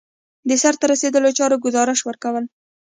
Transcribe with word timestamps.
د 0.47 0.49
سرته 0.61 0.85
رسیدلو 0.93 1.29
چارو 1.37 1.57
ګزارش 1.65 1.99
ورکول. 2.03 2.45